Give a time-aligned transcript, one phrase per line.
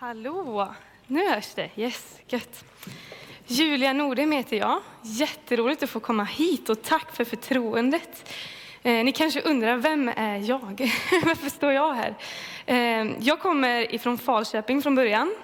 [0.00, 0.68] Hallå!
[1.06, 1.70] Nu hörs det.
[1.76, 2.64] Yes, gött.
[3.46, 4.80] Julia Nordem heter jag.
[5.02, 8.32] Jätteroligt att få komma hit och tack för förtroendet.
[8.82, 10.60] Eh, ni kanske undrar, vem är jag?
[11.24, 12.14] Varför står jag här?
[12.66, 15.34] Eh, jag kommer ifrån Falköping från början.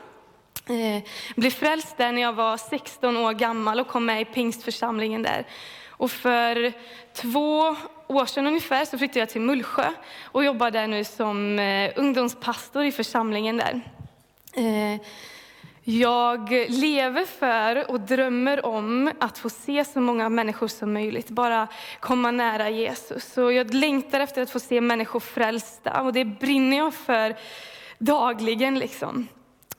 [0.69, 1.03] Eh,
[1.37, 5.47] blev frälst där när jag var 16 år gammal och kom med i pingstförsamlingen där.
[5.89, 6.73] Och för
[7.15, 7.77] två
[8.07, 9.93] år sedan ungefär så flyttade jag till Mullsjö
[10.23, 13.83] och jobbar där nu som eh, ungdomspastor i församlingen där.
[14.57, 15.01] Eh,
[15.85, 21.69] jag lever för och drömmer om att få se så många människor som möjligt, bara
[22.01, 23.39] komma nära Jesus.
[23.39, 27.37] Och jag längtar efter att få se människor frälsta och det brinner jag för
[27.99, 28.79] dagligen.
[28.79, 29.29] Liksom.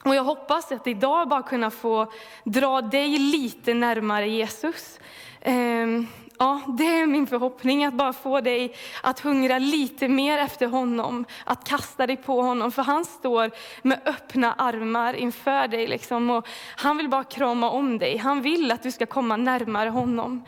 [0.03, 2.11] Och jag hoppas att idag bara kunna få
[2.44, 4.99] dra dig lite närmare Jesus.
[5.41, 6.07] Ehm,
[6.39, 11.25] Ja, det är min förhoppning att bara få dig att hungra lite mer efter honom,
[11.43, 13.51] att kasta dig på honom, för han står
[13.81, 15.87] med öppna armar inför dig.
[15.87, 19.89] Liksom, och han vill bara krama om dig, han vill att du ska komma närmare
[19.89, 20.45] honom.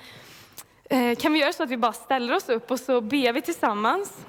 [0.89, 3.41] Eh, kan vi göra så att vi bara ställer oss upp och så ber vi
[3.41, 4.25] tillsammans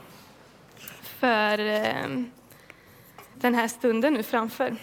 [1.18, 2.24] för eh,
[3.34, 4.76] den här stunden nu framför.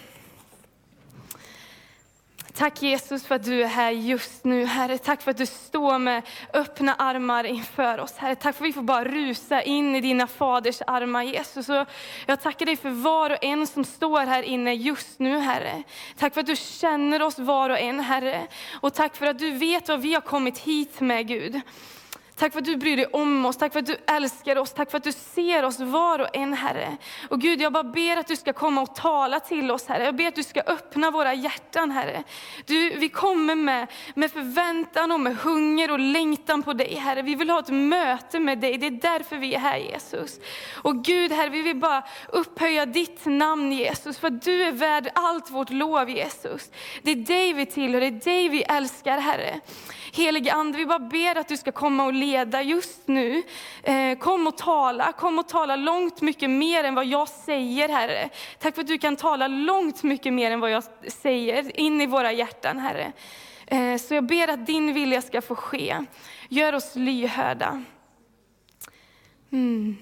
[2.58, 4.98] Tack Jesus för att du är här just nu, Herre.
[4.98, 8.34] Tack för att du står med öppna armar inför oss, Herre.
[8.34, 11.68] Tack för att vi får bara rusa in i dina faders armar, Jesus.
[11.68, 11.86] Och
[12.26, 15.82] jag tackar dig för var och en som står här inne just nu, Herre.
[16.16, 18.46] Tack för att du känner oss var och en, Herre.
[18.80, 21.60] Och tack för att du vet vad vi har kommit hit med, Gud.
[22.38, 24.90] Tack för att du bryr dig om oss, tack för att du älskar oss, tack
[24.90, 26.96] för att du ser oss var och en, Herre.
[27.28, 30.04] Och Gud, jag bara ber att du ska komma och tala till oss, Herre.
[30.04, 32.24] Jag ber att du ska öppna våra hjärtan, Herre.
[32.66, 37.22] Du, vi kommer med, med förväntan och med hunger och längtan på dig, Herre.
[37.22, 40.40] Vi vill ha ett möte med dig, det är därför vi är här, Jesus.
[40.82, 45.50] Och Gud, Herre, vi vill bara upphöja ditt namn, Jesus, för du är värd allt
[45.50, 46.70] vårt lov, Jesus.
[47.02, 49.60] Det är dig vi tillhör, det är dig vi älskar, Herre.
[50.12, 52.27] Helige Ande, vi bara ber att du ska komma och leda
[52.62, 53.42] just nu.
[53.82, 58.28] Eh, kom och tala, kom och tala långt mycket mer än vad jag säger, Herre.
[58.58, 62.06] Tack för att du kan tala långt mycket mer än vad jag säger, in i
[62.06, 63.12] våra hjärtan, Herre.
[63.66, 66.04] Eh, så jag ber att din vilja ska få ske.
[66.48, 67.82] Gör oss lyhörda.
[69.52, 69.96] Mm.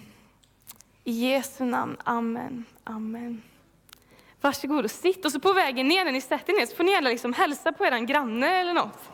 [1.05, 2.65] I Jesu namn, amen.
[2.84, 3.43] amen.
[4.41, 5.25] Varsågod och sitt.
[5.25, 7.72] Och så på vägen ner när ni sätter ner så får ni gärna liksom hälsa
[7.72, 9.11] på er granne eller något.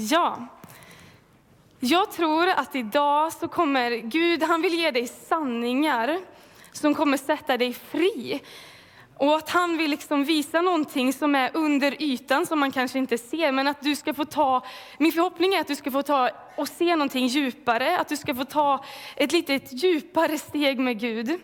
[0.00, 0.46] Ja,
[1.80, 6.18] jag tror att idag så kommer Gud, han vill ge dig sanningar
[6.72, 8.40] som kommer sätta dig fri.
[9.16, 13.18] Och att han vill liksom visa någonting som är under ytan som man kanske inte
[13.18, 14.64] ser, men att du ska få ta,
[14.98, 18.34] min förhoppning är att du ska få ta och se någonting djupare, att du ska
[18.34, 18.84] få ta
[19.16, 21.40] ett lite djupare steg med Gud.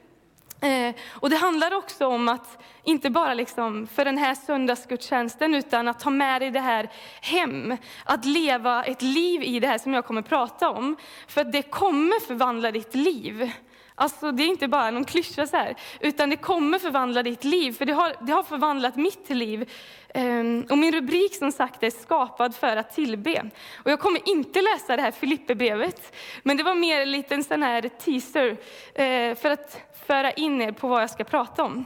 [0.64, 5.88] Eh, och det handlar också om att, inte bara liksom för den här söndagsgudstjänsten, utan
[5.88, 7.76] att ta med dig det här hem.
[8.04, 10.97] Att leva ett liv i det här som jag kommer prata om.
[11.26, 13.52] För det kommer förvandla ditt liv.
[13.97, 17.72] Alltså det är inte bara någon klyscha så här, utan det kommer förvandla ditt liv,
[17.72, 19.71] för det har, det har förvandlat mitt liv.
[20.15, 23.50] Ehm, och min rubrik som sagt är skapad för att tillbe.
[23.84, 27.62] Och jag kommer inte läsa det här Filipperbrevet, men det var mer en liten sån
[27.62, 28.56] här teaser
[28.94, 31.84] eh, för att föra in er på vad jag ska prata om.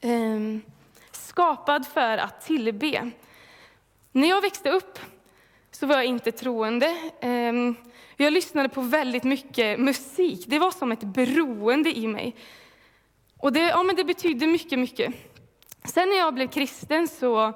[0.00, 0.62] Ehm,
[1.10, 3.10] skapad för att tillbe.
[4.12, 4.98] När jag växte upp
[5.70, 6.96] så var jag inte troende.
[7.22, 7.76] Um,
[8.16, 10.44] jag lyssnade på väldigt mycket musik.
[10.46, 12.36] Det var som ett beroende i mig.
[13.38, 15.14] Och det, ja, men det betydde mycket, mycket.
[15.84, 17.52] Sen när jag blev kristen så,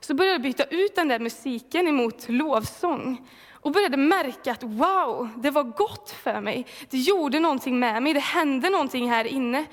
[0.00, 3.28] så började jag byta ut den där musiken emot lovsång.
[3.52, 6.66] Och började märka att wow, det var gott för mig.
[6.90, 9.66] Det gjorde någonting med mig, det hände någonting här inne.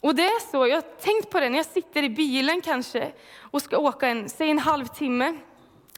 [0.00, 3.12] Och det är så, jag har tänkt på det när jag sitter i bilen kanske
[3.38, 5.34] och ska åka en, säg en halvtimme.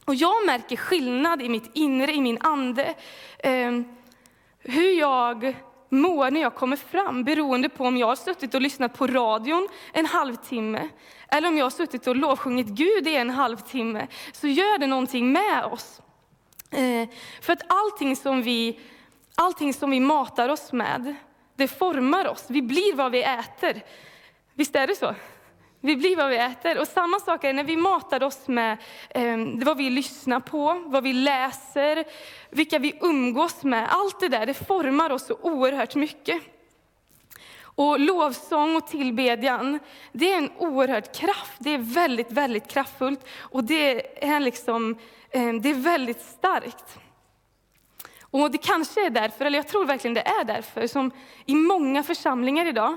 [0.05, 2.95] Och jag märker skillnad i mitt inre, i min ande.
[3.39, 3.81] Eh,
[4.59, 5.57] hur jag
[5.89, 9.69] mår när jag kommer fram beroende på om jag har suttit och lyssnat på radion
[9.93, 10.89] en halvtimme
[11.29, 14.07] eller om jag har suttit och lovsjungit Gud i en halvtimme.
[14.33, 16.01] Så gör det någonting med oss.
[16.71, 17.09] Eh,
[17.41, 18.81] för att allting som, vi,
[19.35, 21.15] allting som vi matar oss med,
[21.57, 22.45] det formar oss.
[22.49, 23.83] Vi blir vad vi äter.
[24.55, 25.15] Visst är det så?
[25.85, 26.81] Vi blir vad vi äter.
[26.81, 28.79] Och samma sak är när vi matar oss med
[29.11, 32.05] eh, vad vi lyssnar på, vad vi läser,
[32.51, 33.89] vilka vi umgås med.
[33.91, 36.43] Allt det där, det formar oss så oerhört mycket.
[37.63, 39.79] Och lovsång och tillbedjan,
[40.13, 41.57] det är en oerhörd kraft.
[41.59, 44.99] Det är väldigt, väldigt kraftfullt och det är, liksom,
[45.31, 46.99] eh, det är väldigt starkt.
[48.21, 51.11] Och det kanske är därför, eller jag tror verkligen det är därför, som
[51.47, 52.97] i många församlingar idag,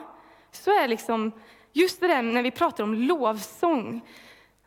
[0.51, 1.31] så är liksom
[1.77, 4.01] just det där när vi pratar om lovsång,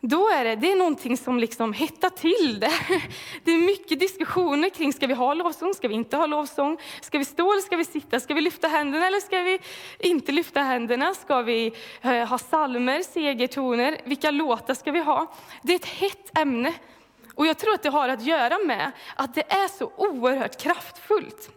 [0.03, 2.71] då är det, det är någonting som liksom hettar till det.
[3.43, 6.77] Det är mycket diskussioner kring, ska vi ha lovsång, ska vi inte ha lovsång?
[7.01, 8.19] Ska vi stå eller ska vi sitta?
[8.19, 9.59] Ska vi lyfta händerna eller ska vi
[9.99, 11.13] inte lyfta händerna?
[11.13, 13.97] Ska vi eh, ha salmer, segertoner?
[14.05, 15.33] Vilka låtar ska vi ha?
[15.61, 16.73] Det är ett hett ämne.
[17.35, 21.49] Och jag tror att det har att göra med att det är så oerhört kraftfullt.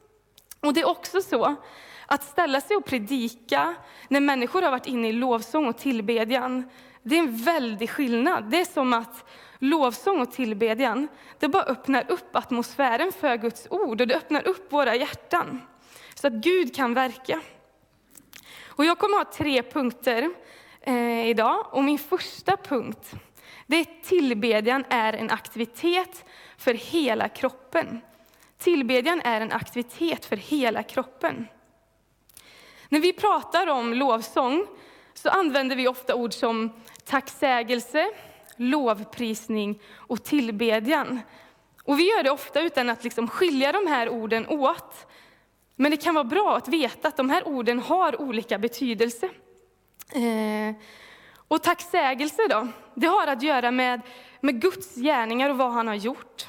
[0.60, 1.56] Och det är också så
[2.06, 3.74] att ställa sig och predika
[4.08, 6.68] när människor har varit inne i lovsång och tillbedjan,
[7.02, 8.50] det är en väldig skillnad.
[8.50, 9.24] Det är som att
[9.58, 11.08] lovsång och tillbedjan,
[11.38, 15.60] det bara öppnar upp atmosfären för Guds ord och det öppnar upp våra hjärtan
[16.14, 17.40] så att Gud kan verka.
[18.66, 20.30] Och jag kommer ha tre punkter
[20.80, 23.14] eh, idag och min första punkt
[23.66, 26.24] det är tillbedjan är en aktivitet
[26.56, 28.00] för hela kroppen.
[28.58, 31.46] Tillbedjan är en aktivitet för hela kroppen.
[32.88, 34.66] När vi pratar om lovsång
[35.14, 36.72] så använder vi ofta ord som
[37.04, 38.10] tacksägelse,
[38.56, 41.20] lovprisning och tillbedjan.
[41.84, 45.06] Och vi gör det ofta utan att liksom skilja de här orden åt.
[45.76, 49.28] Men det kan vara bra att veta att de här orden har olika betydelse.
[50.12, 50.74] Eh,
[51.48, 54.00] och tacksägelse då, det har att göra med,
[54.40, 56.46] med Guds gärningar och vad han har gjort.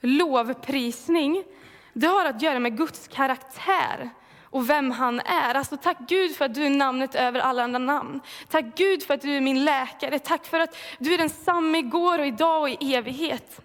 [0.00, 1.44] Lovprisning,
[1.92, 4.10] det har att göra med Guds karaktär
[4.50, 5.54] och vem han är.
[5.54, 8.20] Alltså tack Gud för att du är namnet över alla andra namn.
[8.48, 10.18] Tack Gud för att du är min läkare.
[10.18, 13.60] Tack för att du är densamme igår och idag och i evighet.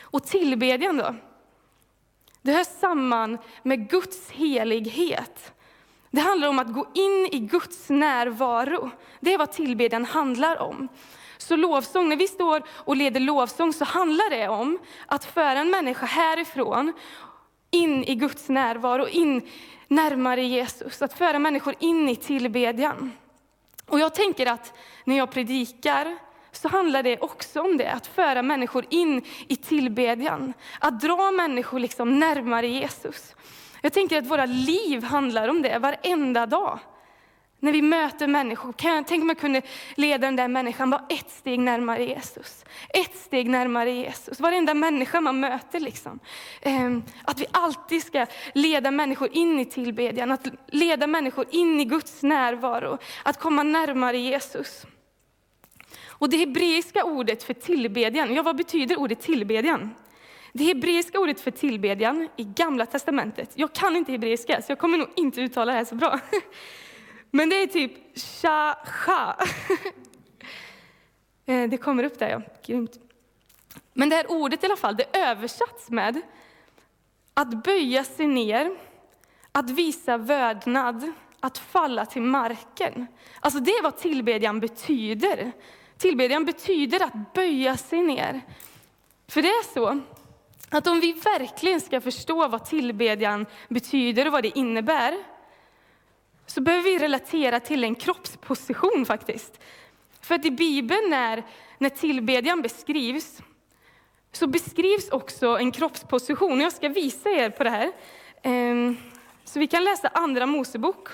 [0.00, 1.14] Och tillbedjan då?
[2.42, 5.52] Det hör samman med Guds helighet.
[6.10, 8.90] Det handlar om att gå in i Guds närvaro.
[9.20, 10.88] Det är vad tillbedjan handlar om.
[11.38, 15.70] Så lovsång, när vi står och leder lovsång så handlar det om att föra en
[15.70, 16.92] människa härifrån
[17.70, 19.48] in i Guds närvaro, in
[19.90, 23.12] närmare Jesus, att föra människor in i tillbedjan.
[23.86, 24.72] Och jag tänker att
[25.04, 26.18] när jag predikar
[26.52, 31.78] så handlar det också om det, att föra människor in i tillbedjan, att dra människor
[31.78, 33.34] liksom närmare Jesus.
[33.82, 36.78] Jag tänker att våra liv handlar om det varenda dag.
[37.60, 39.64] När vi möter människor, kan jag tänka mig att
[39.94, 42.64] leda den där människan bara ett steg närmare Jesus.
[42.88, 44.40] Ett steg närmare Jesus.
[44.40, 45.80] Varenda människa man möter.
[45.80, 46.18] Liksom.
[46.62, 51.84] Ehm, att vi alltid ska leda människor in i tillbedjan, att leda människor in i
[51.84, 54.86] Guds närvaro, att komma närmare Jesus.
[56.06, 59.94] Och det hebreiska ordet för tillbedjan, ja vad betyder ordet tillbedjan?
[60.52, 64.98] Det hebreiska ordet för tillbedjan i Gamla Testamentet, jag kan inte hebreiska så jag kommer
[64.98, 66.20] nog inte uttala det här så bra.
[67.30, 69.36] Men det är typ sha-sha.
[71.46, 72.42] Eh, det kommer upp där, ja.
[72.66, 72.98] Grymt.
[73.92, 76.20] Men det här ordet i alla fall, det översatts med
[77.34, 78.76] att böja sig ner,
[79.52, 83.06] att visa vördnad, att falla till marken.
[83.40, 85.52] Alltså det är vad tillbedjan betyder.
[85.96, 88.40] Tillbedjan betyder att böja sig ner.
[89.28, 90.00] För det är så
[90.68, 95.14] att om vi verkligen ska förstå vad tillbedjan betyder och vad det innebär,
[96.50, 99.60] så behöver vi relatera till en kroppsposition faktiskt.
[100.20, 101.42] För att i Bibeln när,
[101.78, 103.42] när tillbedjan beskrivs,
[104.32, 106.60] så beskrivs också en kroppsposition.
[106.60, 107.92] Jag ska visa er på det här.
[108.42, 108.96] Ehm,
[109.44, 111.08] så vi kan läsa Andra Mosebok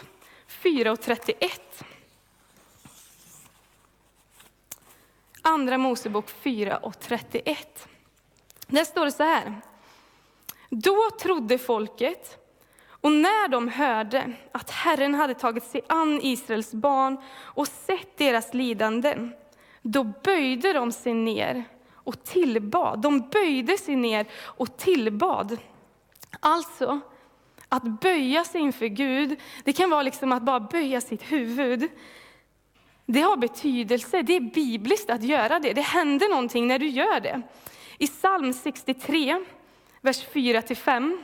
[0.46, 1.84] 4 och 31.
[5.42, 7.88] Andra Mosebok 4 och 31.
[8.66, 9.60] Där står det så här.
[10.70, 12.45] Då trodde folket
[13.00, 18.54] och när de hörde att Herren hade tagit sig an Israels barn och sett deras
[18.54, 19.32] lidanden,
[19.82, 23.02] då böjde de sig ner och tillbad.
[23.02, 25.58] De böjde sig ner och tillbad.
[26.40, 27.00] Alltså,
[27.68, 31.88] att böja sig inför Gud, det kan vara liksom att bara böja sitt huvud.
[33.06, 35.72] Det har betydelse, det är bibliskt att göra det.
[35.72, 37.42] Det händer någonting när du gör det.
[37.98, 39.44] I psalm 63,
[40.00, 41.18] vers 4-5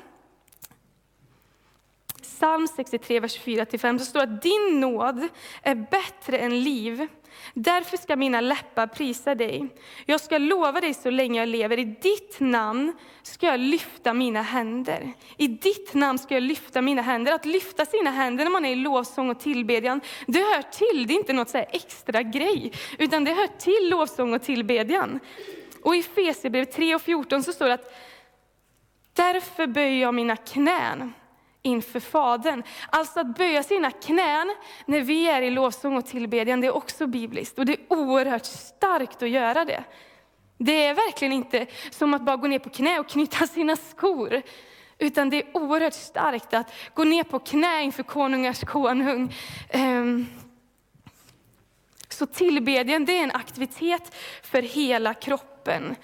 [2.42, 5.28] psalm 63, vers 4-5 så står det att din nåd
[5.62, 7.08] är bättre än liv.
[7.54, 9.68] Därför ska mina läppar prisa dig.
[10.06, 11.78] Jag ska lova dig så länge jag lever.
[11.78, 15.12] I ditt namn ska jag lyfta mina händer.
[15.37, 17.32] I ditt namn ska jag lyfta mina händer.
[17.32, 21.06] Att lyfta sina händer när man är i lovsång och tillbedjan, det hör till.
[21.06, 25.20] Det är inte något så extra grej, utan det hör till lovsång och tillbedjan.
[25.82, 27.94] Och i Fesierbrevet 3 och 14 så står det att
[29.12, 31.12] därför böjer jag mina knän
[31.62, 32.62] inför Fadern.
[32.90, 34.54] Alltså att böja sina knän
[34.87, 37.59] när vi är i lovsång och tillbedjan, det är också bibliskt.
[37.59, 39.85] Och det är oerhört starkt att göra det.
[40.59, 44.42] Det är verkligen inte som att bara gå ner på knä och knyta sina skor.
[44.99, 49.35] Utan det är oerhört starkt att gå ner på knä inför konungars konung.
[49.71, 50.26] Ehm,
[52.09, 55.97] så tillbedjan det är en aktivitet för hela kroppen.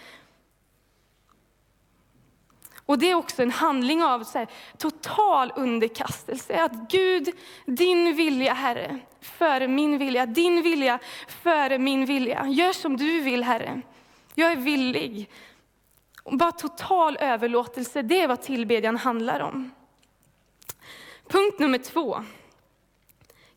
[2.89, 6.63] Och det är också en handling av så här, total underkastelse.
[6.63, 7.29] Att Gud,
[7.67, 10.27] din vilja Herre, före min vilja.
[10.27, 10.99] Din vilja
[11.43, 12.47] före min vilja.
[12.47, 13.83] Gör som du vill Herre.
[14.35, 15.31] Jag är villig.
[16.25, 19.71] Bara total överlåtelse, det är vad tillbedjan handlar om.
[21.29, 22.25] Punkt nummer två.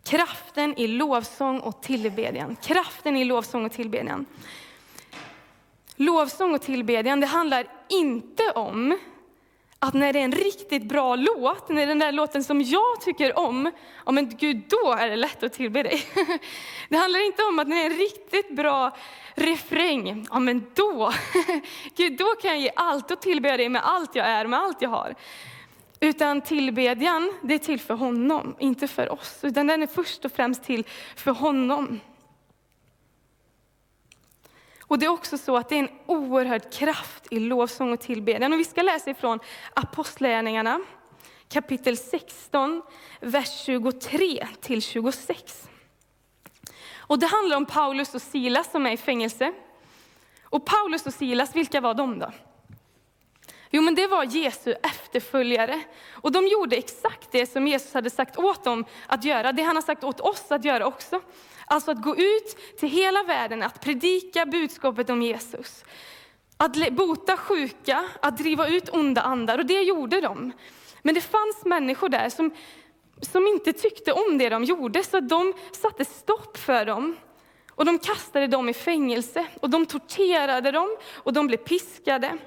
[0.03, 2.55] Kraften i lovsång och tillbedjan.
[2.55, 4.25] Kraften i lovsång och tillbedjan.
[5.95, 8.97] Lovsång och tillbedjan, det handlar inte om
[9.83, 13.39] att när det är en riktigt bra låt, när den där låten som jag tycker
[13.39, 13.71] om,
[14.05, 16.03] ja men gud, då är det lätt att tillbe dig.
[16.89, 18.97] Det handlar inte om att när det är en riktigt bra
[19.35, 21.13] refräng, ja men då,
[21.95, 24.81] gud, då kan jag ge allt och tillbe dig med allt jag är, med allt
[24.81, 25.15] jag har.
[25.99, 29.39] Utan tillbedjan, det är till för honom, inte för oss.
[29.41, 30.83] Utan den är först och främst till
[31.15, 31.99] för honom.
[34.91, 38.53] Och det är också så att det är en oerhörd kraft i lovsång och tillbedjan.
[38.53, 39.39] Och vi ska läsa ifrån
[39.73, 40.79] Apostlagärningarna
[41.49, 42.81] kapitel 16,
[43.19, 45.69] vers 23 till 26.
[46.95, 49.53] Och det handlar om Paulus och Silas som är i fängelse.
[50.43, 52.31] Och Paulus och Silas, vilka var de då?
[53.73, 55.81] Jo, men det var Jesu efterföljare.
[56.11, 59.75] Och de gjorde exakt det som Jesus hade sagt åt dem att göra, det han
[59.75, 61.21] har sagt åt oss att göra också.
[61.65, 65.83] Alltså att gå ut till hela världen, att predika budskapet om Jesus.
[66.57, 70.51] Att bota sjuka, att driva ut onda andar, och det gjorde de.
[71.01, 72.51] Men det fanns människor där som,
[73.21, 77.15] som inte tyckte om det de gjorde, så de satte stopp för dem.
[77.69, 82.37] Och de kastade dem i fängelse, och de torterade dem, och de blev piskade.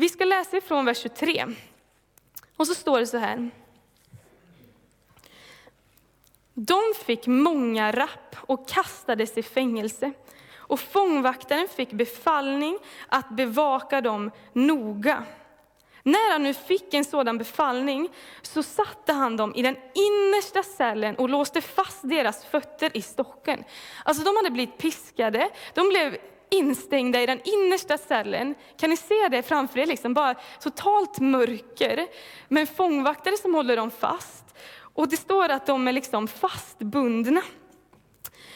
[0.00, 1.46] Vi ska läsa ifrån vers 23.
[2.56, 3.50] Och så står det så här.
[6.54, 10.12] De fick många rapp och kastades i fängelse.
[10.56, 12.78] Och fångvaktaren fick befallning
[13.08, 15.24] att bevaka dem noga.
[16.02, 18.08] När han nu fick en sådan befallning
[18.42, 23.64] så satte han dem i den innersta cellen och låste fast deras fötter i stocken.
[24.04, 26.16] Alltså de hade blivit piskade, de blev
[26.50, 28.54] instängda i den innersta cellen.
[28.76, 29.86] Kan ni se det framför er?
[29.86, 32.06] Liksom bara totalt mörker,
[32.48, 34.44] med fångvaktare som håller dem fast.
[34.94, 37.42] Och det står att de är liksom fastbundna.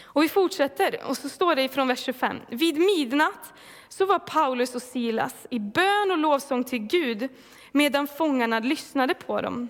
[0.02, 2.36] Och vi fortsätter, och så står det från vers 25.
[2.48, 3.52] Vid midnatt
[3.88, 7.28] så var Paulus och Silas i bön och lovsång till Gud
[7.72, 9.68] medan fångarna lyssnade på dem.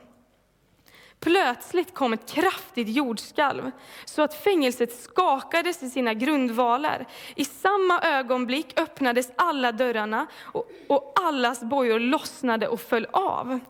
[1.22, 3.70] Plötsligt kom ett kraftigt jordskalv
[4.04, 7.06] så att fängelset skakades i sina grundvalar.
[7.34, 13.60] I samma ögonblick öppnades alla dörrarna och, och allas bojor lossnade och föll av.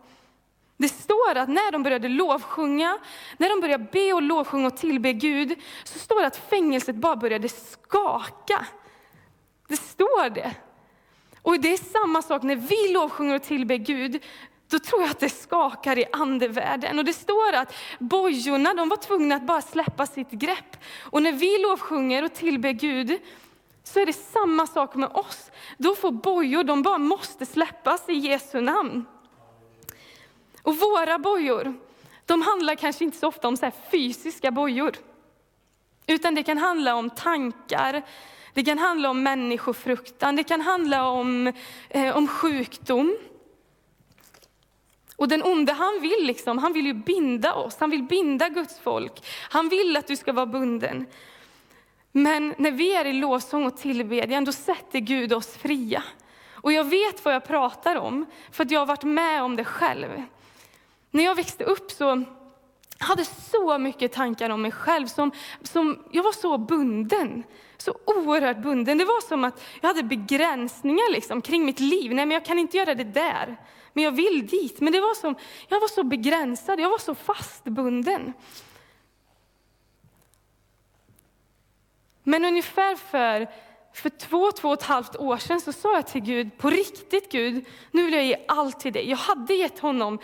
[0.77, 2.99] Det står att när de började lovsjunga,
[3.37, 7.17] när de började be och lovsjunga och tillbe Gud, så står det att fängelset bara
[7.17, 8.67] började skaka.
[9.69, 10.55] Det står det.
[11.43, 14.23] Och det är samma sak när vi lovsjunger och tillber Gud,
[14.73, 16.99] då tror jag att det skakar i andevärlden.
[16.99, 20.77] Och det står att bojorna, de var tvungna att bara släppa sitt grepp.
[21.01, 23.21] Och när vi lovsjunger och tillber Gud,
[23.85, 25.51] så är det samma sak med oss.
[25.79, 29.05] Då får bojor, de bara måste släppas i Jesu namn.
[30.63, 31.75] Och våra bojor,
[32.27, 34.97] de handlar kanske inte så ofta om så fysiska bojor.
[36.07, 38.03] Utan det kan handla om tankar,
[38.55, 41.53] det kan handla om människofruktan, det kan handla om,
[41.89, 43.17] eh, om sjukdom.
[45.23, 48.79] Och den onde han vill, liksom, han vill ju binda oss, han vill binda Guds
[48.79, 49.25] folk.
[49.51, 51.07] Han vill att du ska vara bunden.
[52.13, 56.03] Men när vi är i lovsång och tillbedjan, då sätter Gud oss fria.
[56.53, 59.65] Och jag vet vad jag pratar om, för att jag har varit med om det
[59.65, 60.23] själv.
[61.11, 62.25] När jag växte upp så
[62.99, 65.07] hade så mycket tankar om mig själv.
[65.07, 67.43] Som, som, jag var så bunden.
[67.77, 68.99] Så oerhört bunden.
[68.99, 72.15] Det var som att jag hade begränsningar liksom, kring mitt liv.
[72.15, 73.57] Nej, men jag kan inte göra det där.
[73.93, 74.81] Men jag vill dit.
[74.81, 75.35] Men det var som,
[75.69, 78.33] jag var så begränsad, jag var så fastbunden.
[82.23, 83.49] Men ungefär för,
[83.93, 87.33] för två, två och ett halvt år sedan så sa jag till Gud, på riktigt
[87.33, 89.11] Gud, nu vill jag ge allt till dig.
[89.11, 90.19] Jag hade gett honom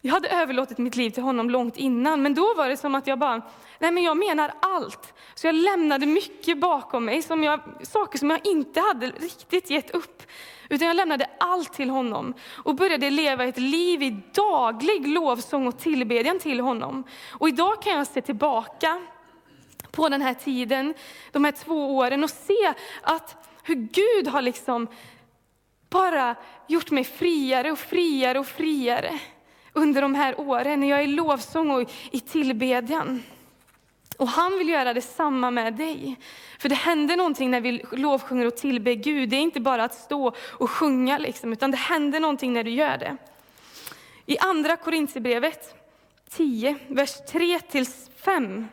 [0.00, 3.06] jag hade överlåtit mitt liv till honom långt innan, men då var det som att
[3.06, 3.42] jag bara,
[3.78, 5.14] nej men jag menar allt.
[5.34, 9.90] Så jag lämnade mycket bakom mig, som jag, saker som jag inte hade riktigt gett
[9.90, 10.22] upp.
[10.68, 15.78] Utan jag lämnade allt till honom och började leva ett liv i daglig lovsång och
[15.78, 17.04] tillbedjan till honom.
[17.30, 19.00] Och idag kan jag se tillbaka
[19.90, 20.94] på den här tiden,
[21.32, 24.86] de här två åren och se att hur Gud har liksom
[25.90, 26.36] bara
[26.66, 29.20] gjort mig friare och friare och friare
[29.78, 33.22] under de här åren när jag är i lovsång och i tillbedjan.
[34.16, 36.16] Och han vill göra detsamma med dig.
[36.58, 39.28] För det händer någonting när vi lovsjunger och tillber Gud.
[39.28, 42.70] Det är inte bara att stå och sjunga, liksom, utan det händer någonting när du
[42.70, 43.16] gör det.
[44.26, 45.74] I andra Korintierbrevet
[46.30, 48.64] 10, vers 3-5.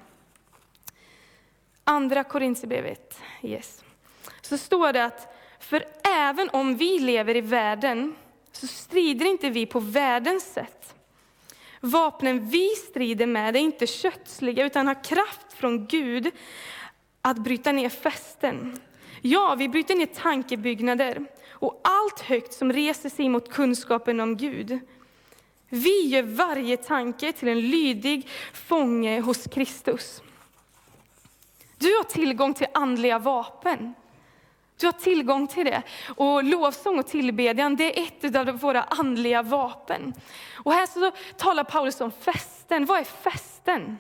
[1.84, 3.84] Andra Korintierbrevet, yes.
[4.42, 8.16] Så står det att, för även om vi lever i världen,
[8.52, 10.95] så strider inte vi på världens sätt.
[11.86, 16.32] Vapnen vi strider med är inte kötsliga, utan har kraft från Gud
[17.22, 18.80] att bryta ner fästen.
[19.22, 24.80] Ja, vi bryter ner tankebyggnader och allt högt som reser sig mot kunskapen om Gud.
[25.70, 30.22] Vi gör varje tanke till en lydig fånge hos Kristus.
[31.78, 33.94] Du har tillgång till andliga vapen.
[34.80, 35.82] Du har tillgång till det.
[36.16, 40.14] Och lovsång och tillbedjan, det är ett av våra andliga vapen.
[40.54, 42.86] Och här så talar Paulus om festen.
[42.86, 43.98] Vad är festen?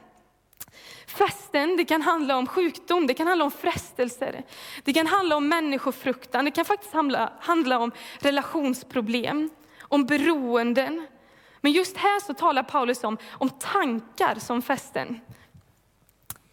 [1.07, 4.43] Festen, det kan handla om sjukdom, det kan handla om frestelser,
[4.83, 9.49] det kan handla om människofruktan, det kan faktiskt handla, handla om relationsproblem,
[9.81, 11.07] om beroenden.
[11.61, 15.19] Men just här så talar Paulus om, om tankar som festen.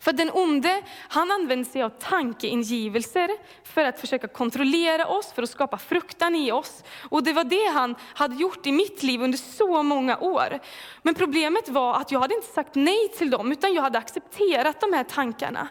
[0.03, 3.31] För den onde, han använder sig av tankeingivelser
[3.65, 6.85] för att försöka kontrollera oss, för att skapa fruktan i oss.
[7.11, 10.59] Och det var det han hade gjort i mitt liv under så många år.
[11.03, 14.81] Men problemet var att jag hade inte sagt nej till dem, utan jag hade accepterat
[14.81, 15.69] de här tankarna.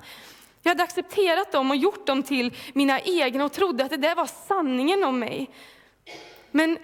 [0.63, 4.15] Jag hade accepterat dem och gjort dem till mina egna och trodde att det där
[4.15, 5.49] var sanningen om mig.
[6.51, 6.77] Men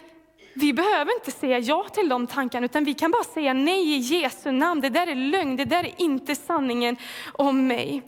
[0.59, 3.97] vi behöver inte säga ja till de tankarna, utan vi kan bara säga nej i
[3.97, 4.81] Jesu namn.
[4.81, 6.97] Det där är lögn, det där är inte sanningen
[7.33, 8.03] om mig.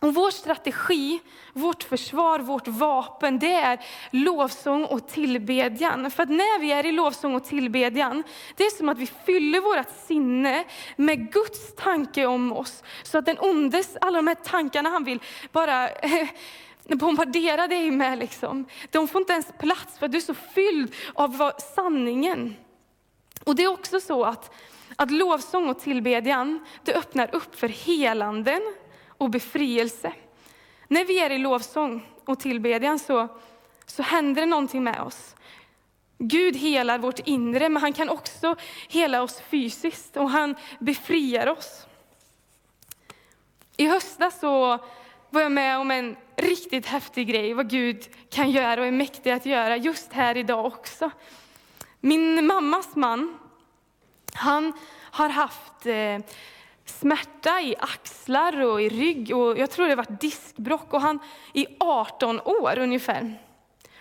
[0.00, 1.20] Och vår strategi,
[1.52, 3.80] vårt försvar, vårt vapen, det är
[4.10, 6.10] lovsång och tillbedjan.
[6.10, 8.22] För att när vi är i lovsång och tillbedjan,
[8.56, 10.64] det är som att vi fyller vårt sinne
[10.96, 12.82] med Guds tanke om oss.
[13.02, 15.20] Så att den ondes, alla de här tankarna han vill
[15.52, 15.88] bara
[16.84, 18.18] bombardera dig med.
[18.18, 18.66] Liksom.
[18.90, 22.56] De får inte ens plats för att du är så fylld av sanningen.
[23.44, 24.54] Och det är också så att,
[24.96, 28.62] att lovsång och tillbedjan, det öppnar upp för helanden
[29.08, 30.12] och befrielse.
[30.88, 33.28] När vi är i lovsång och tillbedjan så,
[33.86, 35.34] så händer det någonting med oss.
[36.18, 38.56] Gud helar vårt inre, men han kan också
[38.88, 41.86] hela oss fysiskt och han befriar oss.
[43.76, 44.78] I höstas så
[45.30, 49.30] var jag med om en riktigt häftig grej, vad Gud kan göra och är mäktig
[49.30, 51.10] att göra just här idag också.
[52.00, 53.38] Min mammas man,
[54.34, 54.72] han
[55.10, 56.18] har haft eh,
[56.84, 61.18] smärta i axlar och i rygg och jag tror det har varit diskbrock och han
[61.52, 63.38] i 18 år ungefär.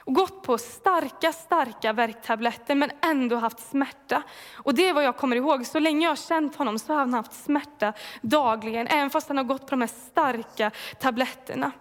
[0.10, 4.24] Och gått på starka, starka värktabletter men ändå haft smärta.
[4.56, 5.66] Och det är vad jag kommer ihåg.
[5.66, 9.38] Så länge jag har känt honom så har han haft smärta dagligen, även fast han
[9.38, 11.72] har gått på de här starka tabletterna.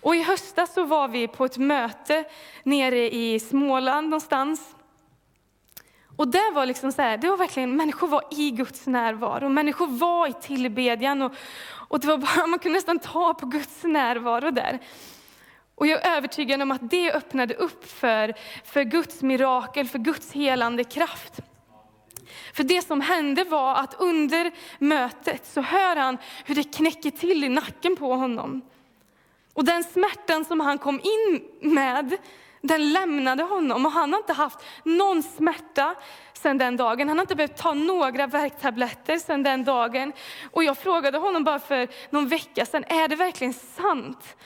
[0.00, 2.24] Och i höstas så var vi på ett möte
[2.62, 4.74] nere i Småland någonstans.
[6.16, 9.86] Och det var liksom så här, det var verkligen, människor var i Guds närvaro, människor
[9.86, 11.32] var i tillbedjan och,
[11.88, 14.78] och det var bara, man kunde nästan ta på Guds närvaro där.
[15.80, 20.32] Och jag är övertygad om att det öppnade upp för, för Guds mirakel, för Guds
[20.32, 21.40] helande kraft.
[22.54, 27.44] För det som hände var att under mötet så hör han hur det knäcker till
[27.44, 28.62] i nacken på honom.
[29.54, 32.16] Och den smärtan som han kom in med,
[32.62, 33.86] den lämnade honom.
[33.86, 35.94] Och han har inte haft någon smärta
[36.32, 37.08] sedan den dagen.
[37.08, 40.12] Han har inte behövt ta några värktabletter sedan den dagen.
[40.50, 44.36] Och jag frågade honom bara för någon vecka sedan, är det verkligen sant?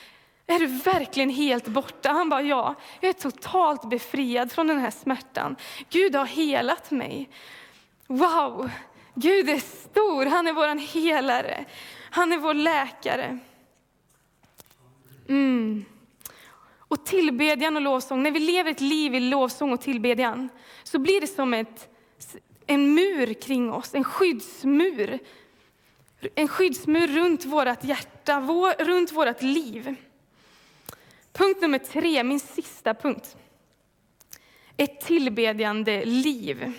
[0.47, 2.09] Är du verkligen helt borta?
[2.09, 5.57] Han bara, ja, jag är totalt befriad från den här smärtan.
[5.91, 7.29] Gud har helat mig.
[8.07, 8.71] Wow,
[9.15, 11.65] Gud är stor, han är vår helare.
[12.11, 13.39] Han är vår läkare.
[15.29, 15.85] Mm.
[16.79, 20.49] Och tillbedjan och lovsång, när vi lever ett liv i lovsång och tillbedjan,
[20.83, 21.89] så blir det som ett,
[22.67, 25.19] en mur kring oss, en skyddsmur.
[26.35, 29.97] En skyddsmur runt vårt hjärta, vår, runt vårt liv.
[31.35, 33.37] Punkt nummer tre, min sista punkt.
[34.77, 36.73] Ett tillbedjande liv.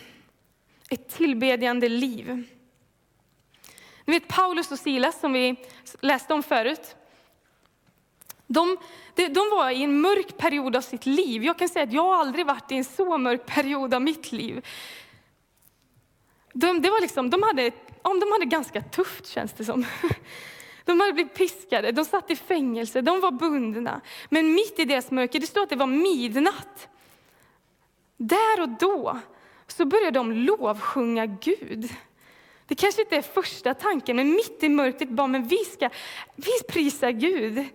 [0.90, 2.44] Ett tillbedjande liv.
[4.06, 5.56] Ni vet Paulus och Silas som vi
[6.02, 6.96] läste om förut.
[8.48, 8.78] De,
[9.16, 11.44] de, de, var i en mörk period av sitt liv.
[11.44, 14.66] Jag kan säga att jag aldrig varit i en så mörk period av mitt liv.
[16.54, 19.86] De, det var liksom, de, hade, de hade ganska tufft känns det som.
[20.86, 24.02] De hade blivit piskade, de satt i fängelse, de var bundna.
[24.30, 26.88] Men mitt i deras mörker, det står att det var midnatt.
[28.18, 29.20] Där och då
[29.68, 31.90] så börjar de lovsjunga Gud.
[32.68, 35.90] Det kanske inte är första tanken, men mitt i mörkret bara, men vi ska
[36.36, 37.66] vi prisar Gud.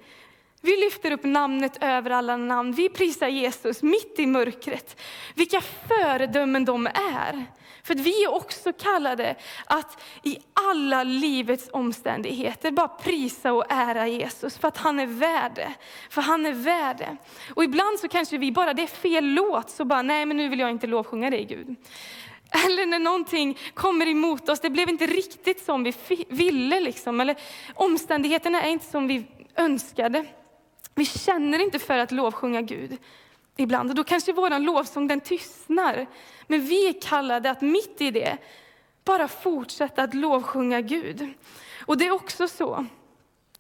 [0.61, 2.73] Vi lyfter upp namnet över alla namn.
[2.73, 5.01] Vi prisar Jesus mitt i mörkret.
[5.35, 7.47] Vilka föredömen de är.
[7.83, 10.39] För vi är också kallade att i
[10.71, 15.75] alla livets omständigheter bara prisa och ära Jesus för att han är värd det.
[16.11, 17.17] För han är värd det.
[17.55, 20.49] Och ibland så kanske vi bara, det är fel låt, så bara, nej men nu
[20.49, 21.77] vill jag inte lovsjunga dig Gud.
[22.67, 25.95] Eller när någonting kommer emot oss, det blev inte riktigt som vi
[26.29, 26.81] ville.
[26.81, 27.21] Liksom.
[27.21, 27.37] Eller
[27.75, 30.25] omständigheterna är inte som vi önskade.
[30.95, 32.99] Vi känner inte för att lovsjunga Gud
[33.61, 33.91] ibland.
[33.91, 36.07] Och då kanske vår lovsång den tystnar.
[36.47, 38.39] Men vi är kallade att mitt i det
[39.05, 41.29] bara fortsätta att lovsjunga Gud.
[41.87, 42.87] Och det är också så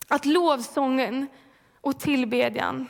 [0.08, 1.26] att lovsången
[1.80, 2.88] och tillbedjan,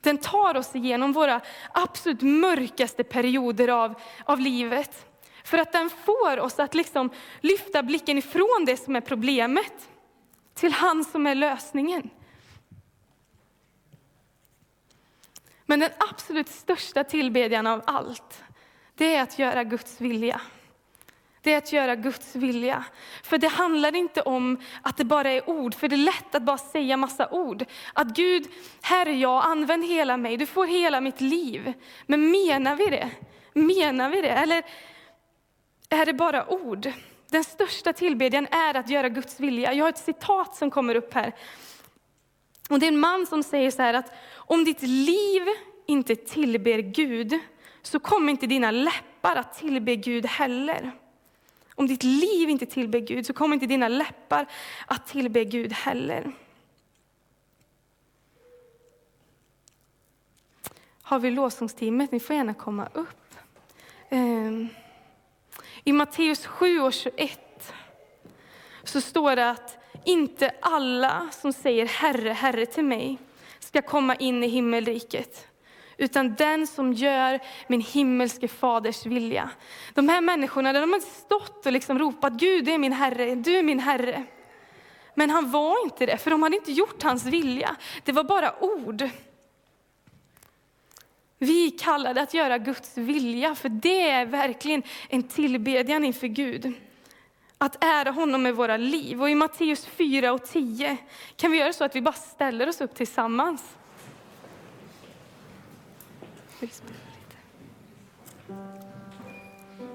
[0.00, 1.40] den tar oss igenom våra
[1.72, 3.94] absolut mörkaste perioder av,
[4.24, 5.06] av livet.
[5.44, 9.88] För att den får oss att liksom lyfta blicken ifrån det som är problemet
[10.54, 12.10] till han som är lösningen.
[15.72, 18.44] Men den absolut största tillbedjan av allt,
[18.94, 20.40] det är att göra Guds vilja.
[21.42, 22.84] Det är att göra Guds vilja.
[23.22, 26.42] För det handlar inte om att det bara är ord, för det är lätt att
[26.42, 27.64] bara säga massa ord.
[27.92, 28.46] Att Gud,
[28.82, 31.72] här är jag, använd hela mig, du får hela mitt liv.
[32.06, 33.10] Men menar vi det?
[33.52, 34.30] Menar vi det?
[34.30, 34.62] Eller
[35.88, 36.92] är det bara ord?
[37.30, 39.72] Den största tillbedjan är att göra Guds vilja.
[39.72, 41.32] Jag har ett citat som kommer upp här.
[42.68, 45.42] Och det är en man som säger så här att om ditt liv
[45.86, 47.38] inte tillber Gud,
[47.82, 50.92] så kommer inte dina läppar att tillbe Gud heller.
[51.74, 54.46] Om ditt liv inte tillber Gud, så kommer inte dina läppar
[54.86, 56.32] att tillbe Gud heller.
[61.02, 62.12] Har vi lovsångsteamet?
[62.12, 63.34] Ni får gärna komma upp.
[64.08, 64.68] Ehm,
[65.84, 67.72] I Matteus 7 och 21
[68.84, 73.18] så står det att inte alla som säger Herre, Herre till mig
[73.60, 75.46] ska komma in i himmelriket,
[75.96, 79.50] utan den som gör min himmelske faders vilja.
[79.94, 83.62] De här människorna de har stått och liksom ropat Gud är min Herre, du är
[83.62, 84.24] min Herre.
[85.14, 87.76] Men han var inte det, för de hade inte gjort hans vilja.
[88.04, 89.08] Det var bara ord.
[91.38, 96.72] Vi kallade att göra Guds vilja, för det är verkligen en tillbedjan inför Gud
[97.64, 99.22] att ära honom med våra liv.
[99.22, 100.96] Och i Matteus 4 och 10
[101.36, 103.76] kan vi göra så att vi bara ställer oss upp tillsammans.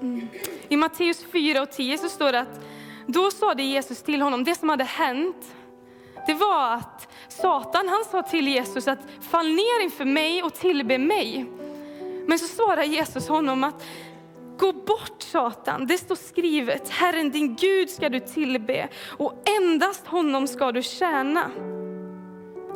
[0.00, 0.28] Mm.
[0.68, 2.60] I Matteus 4 och 10 så står det att
[3.06, 5.54] då sade Jesus till honom, det som hade hänt,
[6.26, 10.98] det var att Satan han sa till Jesus att fall ner inför mig och tillbe
[10.98, 11.46] mig.
[12.26, 13.84] Men så svarar Jesus honom att
[14.58, 20.46] Gå bort Satan, det står skrivet, Herren din Gud ska du tillbe och endast honom
[20.46, 21.50] ska du tjäna.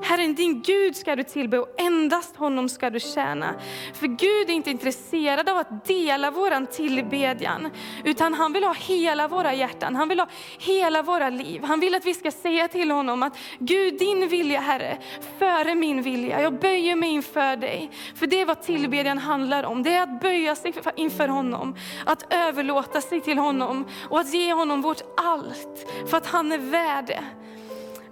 [0.02, 3.54] Herren din Gud ska du tillbe och endast honom ska du tjäna.
[3.94, 7.70] För Gud är inte intresserad av att dela våran tillbedjan,
[8.04, 10.26] utan han vill ha hela våra hjärtan, han vill ha
[10.58, 11.62] hela våra liv.
[11.64, 14.98] Han vill att vi ska säga till honom att Gud, din vilja Herre,
[15.38, 16.42] före min vilja.
[16.42, 17.90] Jag böjer mig inför dig.
[18.14, 19.82] För det är vad tillbedjan handlar om.
[19.82, 24.52] Det är att böja sig inför honom, att överlåta sig till honom och att ge
[24.52, 27.24] honom vårt allt, för att han är värd det.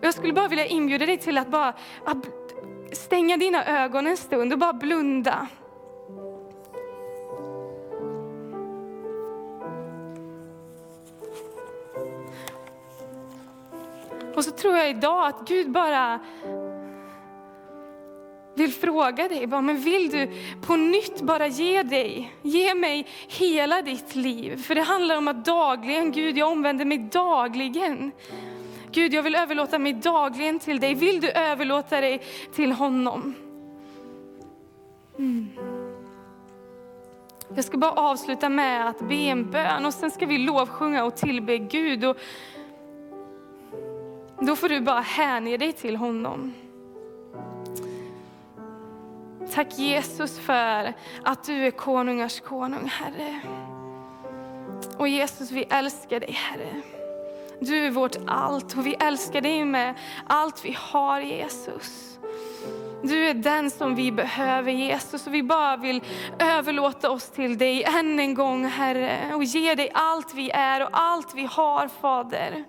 [0.01, 1.75] Jag skulle bara vilja inbjuda dig till att bara
[2.93, 5.47] stänga dina ögon en stund och bara blunda.
[14.35, 16.21] Och så tror jag idag att Gud bara
[18.55, 20.29] vill fråga dig, men vill du
[20.67, 24.63] på nytt bara ge dig, ge mig hela ditt liv?
[24.63, 28.13] För det handlar om att dagligen, Gud jag omvänder mig dagligen.
[28.93, 30.95] Gud, jag vill överlåta mig dagligen till dig.
[30.95, 32.23] Vill du överlåta dig
[32.55, 33.35] till honom?
[35.19, 35.49] Mm.
[37.55, 41.17] Jag ska bara avsluta med att be en bön och sen ska vi lovsjunga och
[41.17, 42.05] tillbe Gud.
[42.05, 42.17] Och
[44.41, 46.55] då får du bara hänge dig till honom.
[49.55, 53.41] Tack Jesus för att du är konungars konung, Herre.
[54.97, 57.00] Och Jesus, vi älskar dig, Herre.
[57.61, 59.95] Du är vårt allt och vi älskar dig med
[60.27, 62.19] allt vi har Jesus.
[63.03, 66.03] Du är den som vi behöver Jesus och vi bara vill
[66.39, 70.89] överlåta oss till dig än en gång Herre och ge dig allt vi är och
[70.93, 72.65] allt vi har Fader.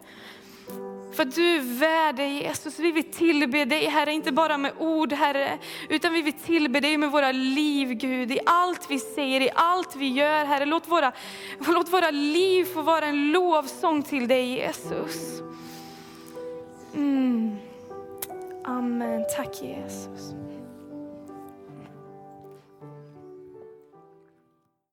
[1.11, 2.79] För du är värd det Jesus.
[2.79, 5.57] Vi vill tillbe dig Herre, inte bara med ord Herre,
[5.89, 8.31] utan vi vill tillbe dig med våra liv Gud.
[8.31, 10.65] I allt vi säger, i allt vi gör Herre.
[10.65, 11.11] Låt våra,
[11.67, 15.41] låt våra liv få vara en lovsång till dig Jesus.
[16.95, 17.57] Mm.
[18.63, 19.25] Amen.
[19.35, 20.33] Tack Jesus.